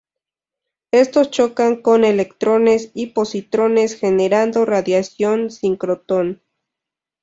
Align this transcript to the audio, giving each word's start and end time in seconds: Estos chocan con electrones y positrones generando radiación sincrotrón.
Estos 0.91 1.29
chocan 1.29 1.79
con 1.79 2.03
electrones 2.05 2.89
y 2.95 3.11
positrones 3.13 3.93
generando 3.93 4.65
radiación 4.65 5.51
sincrotrón. 5.51 6.41